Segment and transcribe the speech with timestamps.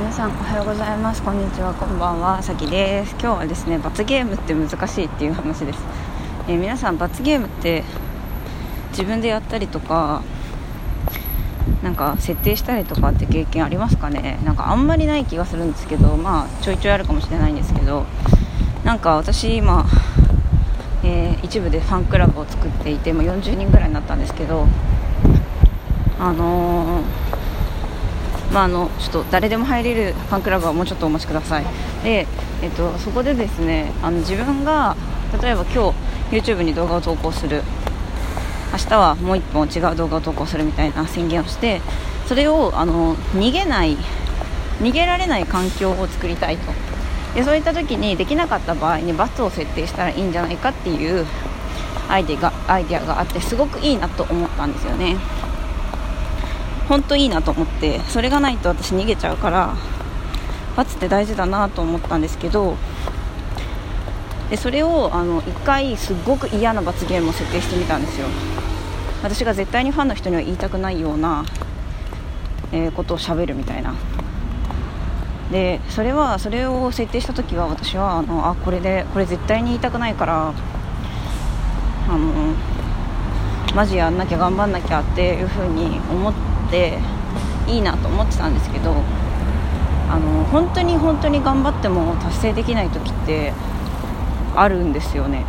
[0.00, 1.22] 皆さんおはようございます。
[1.22, 1.74] こんにちは。
[1.74, 2.42] こんばんは。
[2.42, 3.10] さきです。
[3.20, 5.78] 今日はですね罰ゲームって難しいっていう話です、
[6.48, 7.84] えー、皆さん罰ゲームって
[8.92, 10.22] 自分でやったりとか
[11.82, 14.38] なんか設定したりとかって経験ありますかね？
[14.42, 18.06] なんかあんまりない気がするんですけどまあちょいちょいあるかもしれないんですけど
[18.84, 19.84] なんか私今、
[21.04, 24.66] えー、一部でファンクラブを作っていて、まあ、40人ぐらいになったんですけど
[26.18, 27.39] あのー
[28.52, 31.64] まあ、あのちょっと誰でも入れるファンクラブはもうちょっとお待ちください。
[32.02, 32.26] で、
[32.62, 34.96] えっと、そこでですねあの自分が
[35.40, 35.92] 例えば今
[36.30, 37.62] 日 YouTube に動画を投稿する。
[38.72, 41.80] 明日はもう1本違う動画を投稿するみたいな宣言をして
[42.28, 43.96] それをあの逃げない
[44.80, 46.72] 逃げられない環境を作りたいと。
[47.34, 51.26] でそういった時にできなかった場合に罰を設定したらいいんじゃないかっていう
[52.08, 55.16] アイデアがアイデアがあってすごくいいなと思ったんですよね。
[56.90, 59.76] 本当いいなと思ってそれがないと私逃げちゃうから
[60.76, 62.76] 罰って大事だなと思ったんですけど
[64.50, 68.26] でそれをあの1回すっごく嫌な罰ゲームを設定してみたんですよ。
[69.22, 71.44] 私が絶対にファンの人には言いたくないような、
[72.72, 73.94] えー、ことをしゃべるみたいな。
[75.52, 80.52] でそれはそれを設定した時は私はあのあこれでこれ絶対に言いたくないから
[82.08, 82.54] あの
[83.74, 86.98] マジやんなきゃ頑張んなきゃっていう風に思ってって
[87.66, 88.94] いいなと思ってたんですけど
[90.08, 93.52] あの本当に本当に頑張っても達成できない時って
[94.54, 95.44] あるんですよね。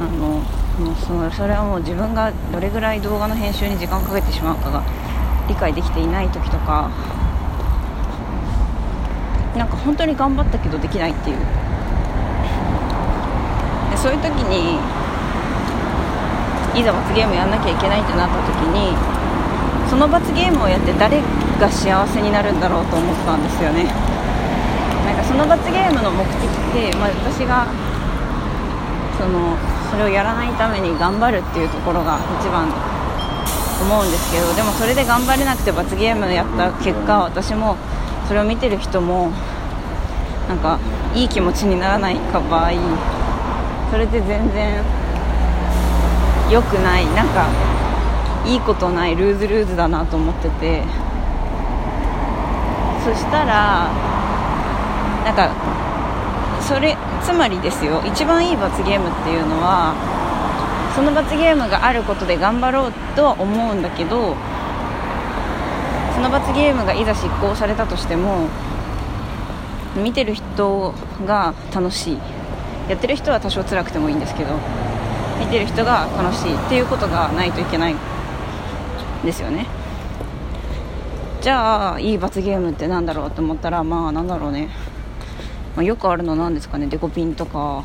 [0.00, 0.40] あの
[0.80, 4.82] もうそそれはもう自分がどれぐらい動画の編集に時間かけてしまうかが
[5.48, 6.90] 理解できていない時とか
[9.56, 11.36] なんか本当に頑張ったけどできないっていう。
[13.90, 14.78] でそういう時に
[16.74, 18.94] いざ罰ゲームやんなきゃいけないってなった時に
[19.88, 21.22] その罰ゲームをやって誰
[21.60, 23.84] が幸せになるんだろうと思ったんですよね。
[25.06, 27.66] なんかその罰ゲームの目的って、まあ、私が
[29.16, 29.56] その
[29.90, 32.66] それをやらないために頑張るっていうところが一番
[33.80, 37.76] 思うんですけどでもそれで頑張れなくて罰ゲームやった結果私も
[38.26, 39.30] それを見てる人も
[40.48, 40.78] なんか
[41.14, 42.72] いい気持ちにならないか場合
[43.90, 44.82] それで全然
[46.50, 47.46] 良くないなんか
[48.44, 50.82] いいことないルーズルーズだなと思ってて。
[53.04, 53.90] そしたら
[55.26, 55.50] なんか
[56.58, 59.92] それつまりですよ一番いい罰ゲームっていうのは
[60.96, 64.34] その罰ゲームがあることで頑張ろうとは思うんだけど
[66.14, 68.48] その罰ゲームがいざ執行されたとしても
[69.94, 70.94] 見てる人
[71.26, 72.18] が楽しい。
[72.88, 74.58] やってる人は多少辛くてもいいんですけど
[75.38, 77.96] 見てる人が楽しいっていうことがないといけない
[79.24, 79.66] ですよね。
[81.40, 84.70] じゃあいい罰ゲームってなんだろうと思ったらまあなんだろうね、
[85.76, 86.86] まあ、よくあるのなんですかね。
[86.86, 87.84] デコピンとか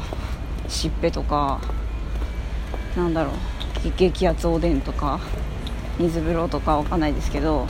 [0.70, 1.60] しっぺとか
[2.96, 3.34] なんだろう。
[3.98, 5.20] 激圧おでんとか
[5.98, 7.68] 水風呂とかわかんないですけど。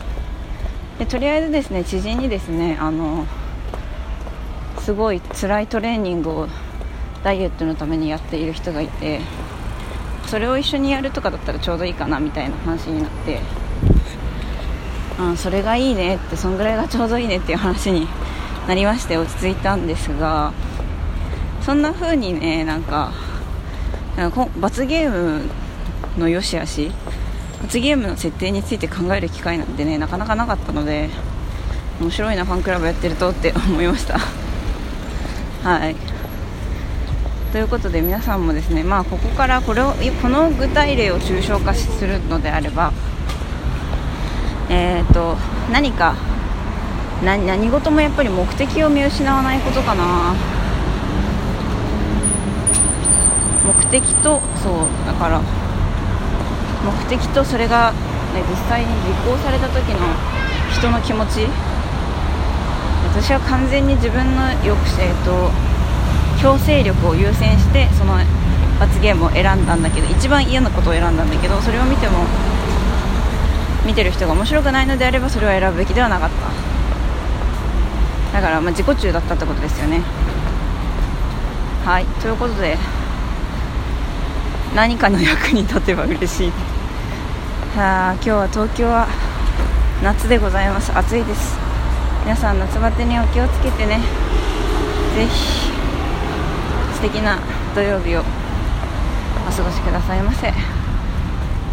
[1.00, 3.26] でとりあえずですね知人にですねあの
[4.80, 6.48] すごい辛いトレーニングを
[7.24, 9.22] ダイエットのためにやっている人がいて。
[10.30, 13.40] それを一緒にやるとかだったらちょうどいいかなみたいな話になって
[15.20, 18.08] うん、それがいいねってそんぐらいがちょうどいいねっていう話に
[18.68, 20.54] なりまして落ち着いたんですが
[21.62, 23.12] そんな風にねなんか
[24.60, 25.42] 罰ゲーム
[26.18, 26.92] の良し悪し
[27.62, 31.10] 罰ゲームの設定について考える機会なんてねなかなかなかったので
[32.00, 34.18] 面白いなファンクラブやってるとって思いました。
[35.64, 36.09] はい。
[37.52, 42.94] ということで皆さんもですねまあここからこれをこの具体例を抽象化するのであれば
[44.72, 45.36] えーと、
[45.72, 46.16] 何か
[47.24, 50.36] 何何事もやっぱり目的を見失わないことかな。
[53.66, 60.00] 目的とそうだから目的とそれが、ね、実際に実行された時の
[60.72, 61.48] 人の気持ち。
[63.12, 65.50] 私は完全に自分の抑制と
[66.42, 68.16] 強制力を優先してその
[68.80, 72.26] 罰ゲームを選んだんだけど一番嫌なことを選んだんだけどそれを見ても
[73.86, 76.36] 見てる人が面白くないのであればそれを選ぶべきではなかった。
[78.34, 80.02] だからまあ自己中だったってことですよね。
[81.84, 82.06] はい。
[82.22, 82.78] ということで
[84.76, 86.52] 何かの役に立てば嬉しい。
[87.76, 89.08] さあ今日は東京は
[90.04, 90.96] 夏でございます。
[90.96, 91.58] 暑いです。
[92.24, 94.00] 皆さん夏バテにお気をつけてね。
[95.16, 95.79] ぜひ。
[97.00, 97.40] 素敵な
[97.74, 98.24] 土曜日をお
[99.50, 100.52] 過ごしくださいませ。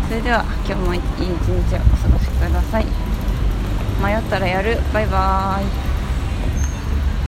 [0.07, 2.87] それでは今日もいい一日をお過ごしください。
[4.01, 4.79] 迷迷ったらやる。
[4.95, 5.86] バイバーイ。